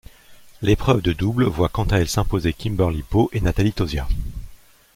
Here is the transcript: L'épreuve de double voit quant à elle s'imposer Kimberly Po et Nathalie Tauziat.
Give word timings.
L'épreuve 0.63 1.03
de 1.03 1.13
double 1.13 1.45
voit 1.45 1.69
quant 1.69 1.83
à 1.85 1.97
elle 1.99 2.09
s'imposer 2.09 2.53
Kimberly 2.53 3.03
Po 3.03 3.29
et 3.33 3.39
Nathalie 3.39 3.71
Tauziat. 3.71 4.07